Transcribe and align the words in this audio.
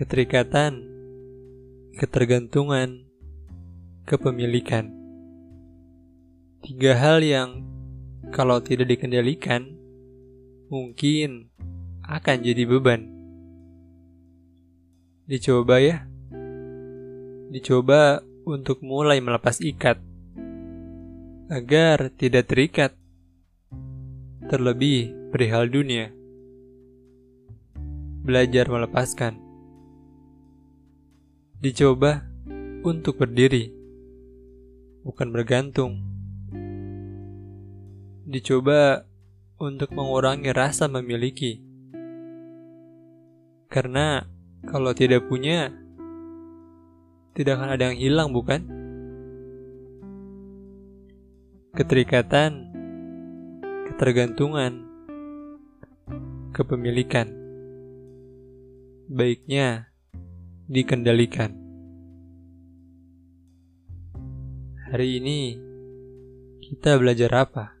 keterikatan, 0.00 0.80
ketergantungan, 1.92 3.04
kepemilikan. 4.08 4.88
Tiga 6.64 6.96
hal 6.96 7.20
yang 7.20 7.68
kalau 8.32 8.64
tidak 8.64 8.88
dikendalikan, 8.88 9.76
mungkin 10.72 11.52
akan 12.00 12.36
jadi 12.40 12.64
beban. 12.64 13.12
Dicoba 15.28 15.84
ya. 15.84 16.08
Dicoba 17.52 18.24
untuk 18.48 18.80
mulai 18.80 19.20
melepas 19.20 19.60
ikat. 19.60 20.00
Agar 21.52 22.08
tidak 22.16 22.48
terikat. 22.48 22.96
Terlebih 24.48 25.28
perihal 25.28 25.68
dunia. 25.68 26.08
Belajar 28.24 28.64
melepaskan. 28.64 29.49
Dicoba 31.60 32.24
untuk 32.80 33.20
berdiri. 33.20 33.68
Bukan 35.04 35.28
bergantung 35.28 36.10
dicoba 38.30 39.10
untuk 39.58 39.90
mengurangi 39.90 40.54
rasa 40.54 40.86
memiliki. 40.86 41.58
Karena 43.66 44.22
kalau 44.70 44.94
tidak 44.94 45.26
punya, 45.26 45.74
tidak 47.34 47.58
akan 47.58 47.70
ada 47.74 47.90
yang 47.90 47.98
hilang, 47.98 48.28
bukan? 48.30 48.60
Keterikatan, 51.74 52.70
ketergantungan, 53.90 54.86
kepemilikan. 56.54 57.34
Baiknya 59.10 59.89
dikendalikan. 60.70 61.50
Hari 64.86 65.18
ini 65.18 65.58
kita 66.62 66.94
belajar 66.94 67.30
apa? 67.34 67.79